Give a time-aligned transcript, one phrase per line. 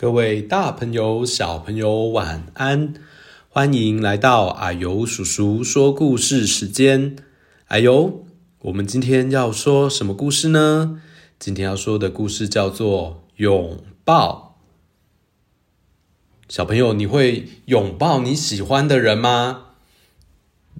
[0.00, 2.94] 各位大朋友、小朋友，晚安！
[3.48, 7.16] 欢迎来到阿尤叔叔说故事时间。
[7.66, 8.24] 阿尤，
[8.60, 11.02] 我们今天要说什么故事呢？
[11.40, 14.60] 今天要说的故事叫做拥抱。
[16.48, 19.64] 小朋友，你会拥抱你喜欢的人吗？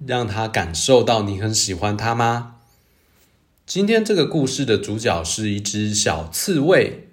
[0.07, 2.55] 让他感受到你很喜欢他吗？
[3.65, 7.08] 今天这个故事的主角是一只小刺猬。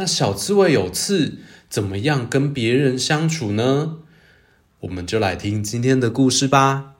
[0.00, 1.38] 那小刺猬有刺，
[1.68, 3.96] 怎么样跟别人相处呢？
[4.82, 6.92] 我们就来听今天的故事吧。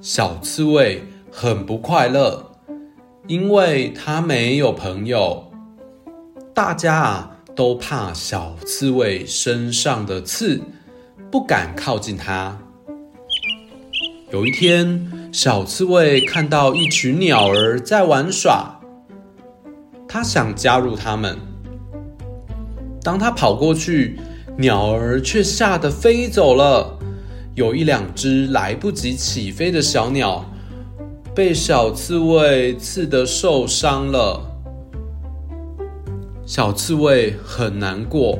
[0.00, 1.02] 小刺猬
[1.32, 2.52] 很不快乐，
[3.26, 5.52] 因为它没有朋友。
[6.54, 10.62] 大家啊都怕小刺猬身上的刺，
[11.28, 12.56] 不敢靠近它。
[14.30, 18.78] 有一天，小刺猬看到一群鸟儿在玩耍。
[20.12, 21.38] 他想加入他们。
[23.02, 24.20] 当他跑过去，
[24.58, 26.98] 鸟儿却吓得飞走了。
[27.54, 30.44] 有一两只来不及起飞的小鸟，
[31.34, 34.38] 被小刺猬刺得受伤了。
[36.44, 38.38] 小刺猬很难过，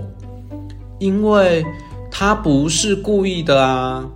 [0.99, 1.65] 因为
[2.11, 4.07] 它不是故意的啊。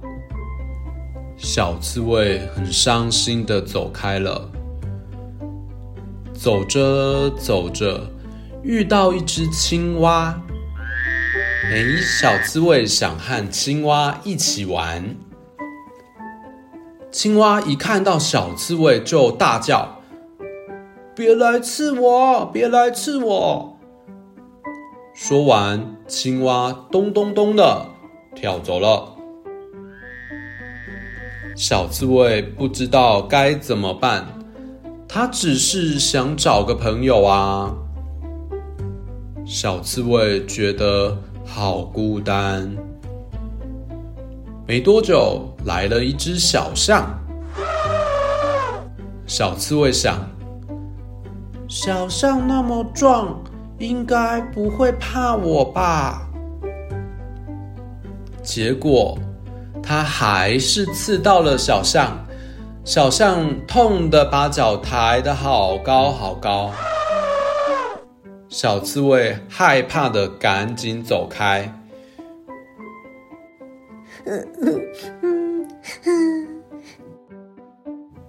[1.38, 4.50] 小刺猬很伤心的走开了。
[6.36, 8.10] 走着走着，
[8.62, 10.40] 遇到一只青蛙。
[11.72, 11.84] 哎，
[12.20, 15.16] 小刺猬想和青蛙一起玩。
[17.10, 20.02] 青蛙一看到小刺猬就大叫
[21.16, 22.46] ：“别来刺我！
[22.52, 23.78] 别来刺我！”
[25.14, 27.86] 说完，青蛙咚咚咚的
[28.34, 29.16] 跳走了。
[31.56, 34.35] 小刺猬不知道该怎么办。
[35.08, 37.74] 他只是想找个朋友啊。
[39.44, 42.76] 小刺猬觉得好孤单。
[44.66, 47.06] 没多久，来了一只小象。
[49.24, 50.18] 小刺猬想，
[51.68, 53.40] 小象那么壮，
[53.78, 56.28] 应该不会怕我吧？
[58.42, 59.16] 结果，
[59.80, 62.25] 它还是刺到了小象。
[62.86, 66.70] 小象痛得把脚抬得好高好高，
[68.48, 71.68] 小刺猬害怕的赶紧走开。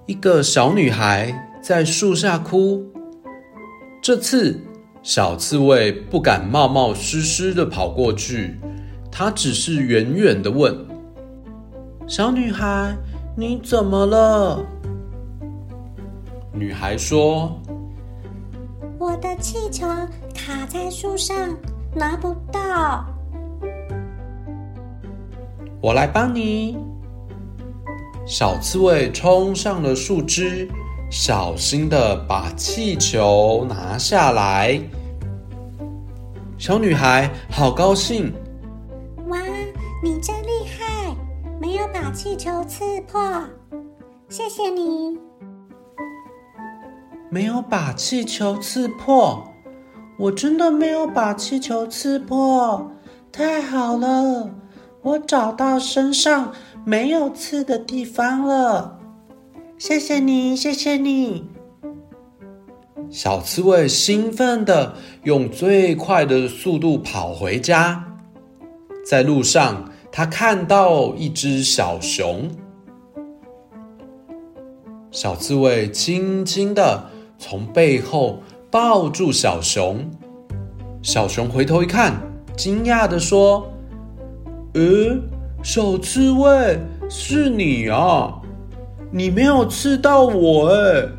[0.07, 2.83] 一个小女孩在树下哭，
[4.01, 4.59] 这次
[5.03, 8.57] 小刺猬不敢冒冒失失的跑过去，
[9.11, 10.75] 它只是远远的问
[12.09, 12.97] ：“小女孩。”
[13.39, 14.65] 你怎么了？
[16.51, 17.55] 女孩说
[18.97, 19.85] ：“我的气球
[20.33, 21.55] 卡在树上，
[21.93, 23.05] 拿不到。”
[25.79, 26.79] 我来帮你。
[28.25, 30.67] 小刺猬冲上了树枝，
[31.11, 34.81] 小心的把气球拿下来。
[36.57, 38.33] 小女孩好高兴。
[39.27, 39.37] 哇，
[40.03, 40.76] 你真厉害！
[41.67, 43.43] 没有把气球刺破，
[44.29, 45.19] 谢谢你。
[47.29, 49.43] 没有把气球刺破，
[50.17, 52.89] 我真的没有把气球刺破，
[53.33, 54.49] 太好了，
[55.01, 56.53] 我找到身上
[56.85, 58.97] 没有刺的地方了。
[59.77, 61.49] 谢谢你，谢谢你。
[63.09, 68.05] 小刺猬兴奋的用最快的速度跑回家，
[69.05, 69.91] 在路上。
[70.17, 72.49] 他看到一只小熊，
[75.11, 77.03] 小刺猬轻轻的
[77.37, 78.39] 从背后
[78.71, 80.09] 抱住小熊。
[81.03, 82.19] 小熊回头一看，
[82.57, 83.71] 惊讶的说
[84.73, 85.21] ：“诶，
[85.61, 88.41] 小刺猬，是你啊！
[89.11, 91.11] 你没有刺到我诶，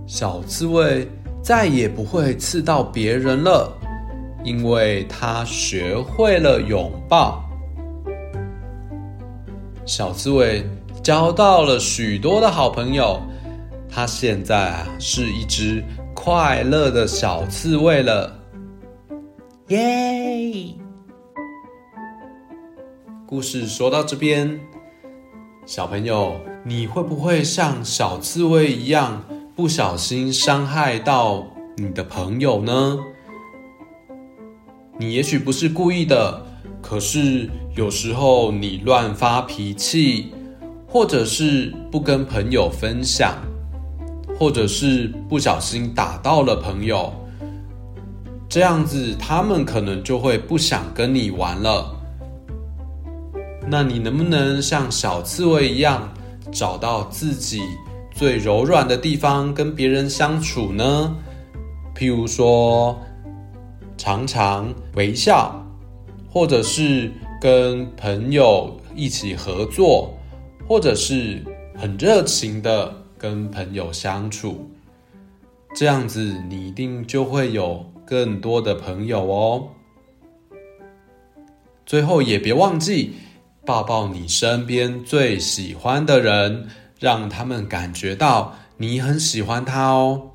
[0.06, 1.08] 小刺猬。
[1.42, 3.72] 再也不会刺到别人了，
[4.44, 7.42] 因为他学会了拥抱。
[9.87, 10.64] 小刺猬
[11.02, 13.20] 交到了许多的好朋友，
[13.88, 15.82] 它现在啊是一只
[16.14, 18.32] 快乐的小刺猬了。
[19.69, 20.75] 耶！
[23.26, 24.60] 故事说到这边，
[25.64, 29.25] 小朋友，你会不会像小刺猬一样？
[29.60, 31.46] 不小心伤害到
[31.76, 32.98] 你的朋友呢？
[34.98, 36.46] 你也许不是故意的，
[36.80, 40.32] 可是有时候你乱发脾气，
[40.88, 43.34] 或者是不跟朋友分享，
[44.34, 47.12] 或者是不小心打到了朋友，
[48.48, 51.94] 这样子他们可能就会不想跟你玩了。
[53.68, 56.08] 那你能不能像小刺猬一样，
[56.50, 57.60] 找到自己
[58.10, 61.16] 最柔软的地方，跟别人相处呢？
[61.94, 62.98] 譬如说，
[63.96, 65.64] 常常微笑，
[66.30, 67.10] 或者是
[67.40, 70.14] 跟朋友一起合作，
[70.66, 71.42] 或者是
[71.76, 74.70] 很热情的跟朋友相处，
[75.74, 79.68] 这样子你一定就会有更多的朋友哦。
[81.84, 83.14] 最后也别忘记
[83.66, 86.68] 抱抱你身边最喜欢的人，
[87.00, 90.31] 让他们感觉到你很喜欢他哦。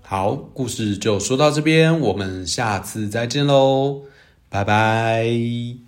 [0.00, 4.02] 好，故事就说到这边，我们下次再见喽，
[4.48, 5.83] 拜拜。